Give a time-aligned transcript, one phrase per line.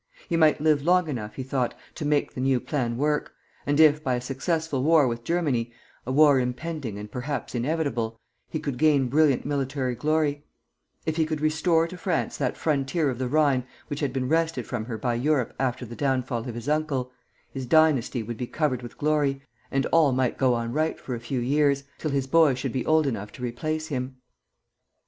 [0.27, 3.33] He might live long enough, he thought, to make the new plan work,
[3.67, 5.71] and if, by a successful war with Germany,
[6.07, 8.19] a war impending and perhaps inevitable,
[8.49, 10.43] he could gain brilliant military glory;
[11.05, 14.65] if he could restore to France that frontier of the Rhine which had been wrested
[14.65, 17.11] from her by Europe after the downfall of his uncle,
[17.51, 21.19] his dynasty would be covered with glory, and all might go on right for a
[21.19, 24.15] few years, till his boy should be old enough to replace him.